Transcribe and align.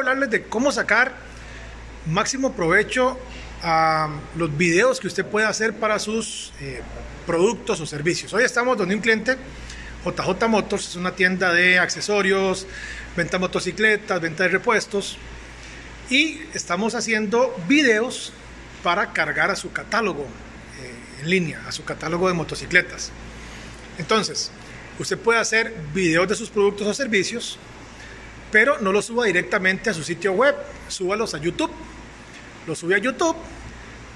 Hablarles 0.00 0.30
de 0.30 0.42
cómo 0.42 0.72
sacar 0.72 1.14
máximo 2.06 2.52
provecho 2.52 3.18
a 3.62 4.08
los 4.36 4.56
videos 4.56 5.00
que 5.00 5.06
usted 5.06 5.24
puede 5.24 5.46
hacer 5.46 5.74
para 5.74 5.98
sus 5.98 6.52
eh, 6.60 6.80
productos 7.26 7.80
o 7.80 7.86
servicios. 7.86 8.32
Hoy 8.32 8.44
estamos 8.44 8.76
donde 8.76 8.94
un 8.94 9.00
cliente, 9.00 9.36
JJ 10.04 10.48
Motors, 10.48 10.88
es 10.88 10.96
una 10.96 11.14
tienda 11.14 11.52
de 11.52 11.78
accesorios, 11.78 12.66
venta 13.16 13.36
de 13.36 13.40
motocicletas, 13.40 14.20
venta 14.20 14.44
de 14.44 14.48
repuestos, 14.48 15.18
y 16.08 16.40
estamos 16.54 16.94
haciendo 16.94 17.54
videos 17.68 18.32
para 18.82 19.12
cargar 19.12 19.50
a 19.50 19.56
su 19.56 19.72
catálogo 19.72 20.22
eh, 20.22 21.20
en 21.20 21.30
línea, 21.30 21.62
a 21.68 21.72
su 21.72 21.84
catálogo 21.84 22.28
de 22.28 22.34
motocicletas. 22.34 23.12
Entonces, 23.98 24.50
usted 24.98 25.18
puede 25.18 25.38
hacer 25.38 25.74
videos 25.92 26.26
de 26.28 26.34
sus 26.34 26.48
productos 26.48 26.86
o 26.86 26.94
servicios, 26.94 27.58
pero 28.50 28.78
no 28.80 28.92
los 28.92 29.06
suba 29.06 29.24
directamente 29.26 29.90
a 29.90 29.94
su 29.94 30.02
sitio 30.02 30.32
web, 30.32 30.54
súbalos 30.88 31.34
a 31.34 31.38
YouTube. 31.38 31.70
Los 32.66 32.78
sube 32.78 32.94
a 32.94 32.98
YouTube, 32.98 33.36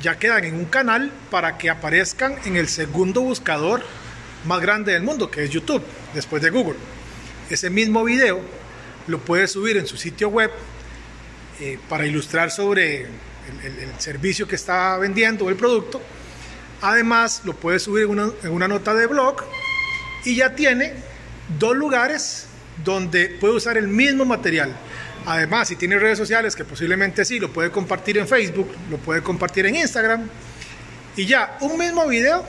ya 0.02 0.18
quedan 0.18 0.44
en 0.44 0.54
un 0.54 0.66
canal 0.66 1.10
para 1.30 1.56
que 1.56 1.70
aparezcan 1.70 2.36
en 2.44 2.56
el 2.56 2.68
segundo 2.68 3.22
buscador 3.22 3.82
más 4.44 4.60
grande 4.60 4.92
del 4.92 5.02
mundo, 5.02 5.30
que 5.30 5.44
es 5.44 5.50
YouTube, 5.50 5.82
después 6.12 6.42
de 6.42 6.50
Google. 6.50 6.76
Ese 7.48 7.70
mismo 7.70 8.04
video 8.04 8.41
lo 9.06 9.18
puede 9.18 9.48
subir 9.48 9.76
en 9.76 9.86
su 9.86 9.96
sitio 9.96 10.28
web 10.28 10.50
eh, 11.60 11.78
para 11.88 12.06
ilustrar 12.06 12.50
sobre 12.50 13.02
el, 13.02 13.92
servicio 13.98 14.48
que 14.48 14.56
está 14.56 14.98
vendiendo 14.98 15.44
o 15.44 15.50
el 15.50 15.56
producto. 15.56 16.02
Además, 16.82 17.42
lo 17.44 17.54
puede 17.54 17.78
subir 17.78 18.06
una, 18.06 18.30
en 18.42 18.50
una 18.50 18.69
nota 18.69 18.94
de 18.94 19.06
blog 19.06 19.36
y 20.24 20.36
ya 20.36 20.54
tiene 20.54 20.94
dos 21.58 21.76
lugares 21.76 22.48
donde 22.83 23.28
puede 23.28 23.55
usar 23.55 23.77
el 23.77 23.89
mismo 23.89 24.25
material. 24.25 24.75
Además, 25.27 25.69
si 25.69 25.77
tiene 25.77 25.98
redes 25.98 26.19
sociales, 26.19 26.55
que 26.55 26.64
posiblemente 26.64 27.25
sí, 27.25 27.39
lo 27.39 27.53
puede 27.53 27.70
compartir 27.70 28.19
en 28.19 28.28
Facebook, 28.28 28.70
lo 28.91 28.98
puede 28.98 29.22
compartir 29.22 29.66
en 29.66 29.77
Instagram. 29.77 30.28
Y 31.16 31.27
ya, 31.27 31.56
un 31.61 31.78
mismo 31.78 32.06
video 32.08 32.44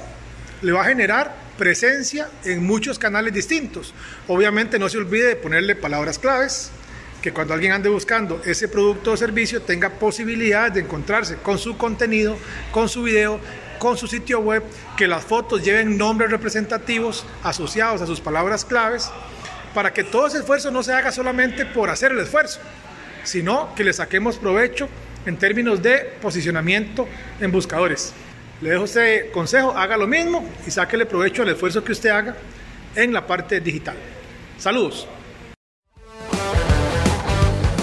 le 0.62 0.72
va 0.72 0.82
a 0.82 0.86
generar 0.86 1.36
presencia 1.58 2.30
en 2.44 2.66
muchos 2.66 3.00
canales 3.00 3.34
distintos. 3.34 3.94
Obviamente 4.28 4.80
no 4.80 4.90
se 4.90 4.98
olvide 4.98 5.28
de 5.28 5.36
ponerle 5.36 5.76
palabras 5.76 6.20
claves, 6.20 6.72
que 7.22 7.32
cuando 7.32 7.54
alguien 7.54 7.72
ande 7.72 7.90
buscando 7.90 8.42
ese 8.46 8.68
producto 8.68 9.14
o 9.14 9.18
servicio 9.18 9.62
tenga 9.62 9.90
posibilidad 9.90 10.72
de 10.72 10.82
encontrarse 10.82 11.38
con 11.38 11.58
su 11.58 11.78
contenido, 11.78 12.38
con 12.72 12.90
su 12.90 13.04
video, 13.04 13.40
con 13.80 13.98
su 13.98 14.08
sitio 14.08 14.40
web, 14.42 14.64
que 14.98 15.08
las 15.08 15.24
fotos 15.24 15.64
lleven 15.64 15.98
nombres 15.98 16.30
representativos 16.30 17.26
asociados 17.42 18.02
a 18.02 18.06
sus 18.06 18.22
palabras 18.22 18.66
claves 18.66 19.10
para 19.76 19.92
que 19.94 20.06
todo 20.06 20.26
ese 20.26 20.40
esfuerzo 20.40 20.72
no 20.72 20.82
se 20.82 20.94
haga 20.94 21.12
solamente 21.12 21.66
por 21.66 21.90
hacer 21.90 22.14
el 22.14 22.20
esfuerzo, 22.20 22.60
sino 23.26 23.76
que 23.76 23.84
le 23.84 23.92
saquemos 23.92 24.38
provecho 24.38 24.88
en 25.26 25.38
términos 25.38 25.84
de 25.84 25.98
posicionamiento 26.22 27.08
en 27.42 27.52
buscadores. 27.52 28.14
Le 28.62 28.70
dejo 28.70 28.86
este 28.86 29.30
consejo, 29.32 29.78
haga 29.78 29.98
lo 29.98 30.08
mismo 30.08 30.48
y 30.66 30.72
sáquele 30.72 31.06
provecho 31.06 31.42
al 31.42 31.50
esfuerzo 31.50 31.84
que 31.84 31.92
usted 31.92 32.10
haga 32.10 32.38
en 32.96 33.12
la 33.12 33.28
parte 33.28 33.60
digital. 33.60 33.98
Saludos. 34.58 35.08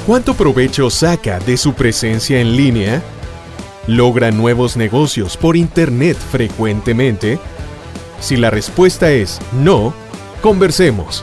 ¿Cuánto 0.06 0.34
provecho 0.34 0.88
saca 0.88 1.38
de 1.40 1.58
su 1.58 1.74
presencia 1.74 2.40
en 2.40 2.56
línea? 2.56 3.02
¿Logra 3.86 4.30
nuevos 4.30 4.78
negocios 4.78 5.36
por 5.36 5.56
Internet 5.56 6.16
frecuentemente? 6.16 7.38
Si 8.20 8.36
la 8.36 8.48
respuesta 8.48 9.12
es 9.12 9.38
no, 9.52 9.92
conversemos. 10.40 11.22